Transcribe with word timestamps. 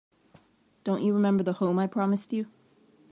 Don't 0.83 1.03
you 1.03 1.13
remember 1.13 1.43
the 1.43 1.53
home 1.53 1.77
I 1.77 1.85
promised 1.85 2.33
you? 2.33 2.47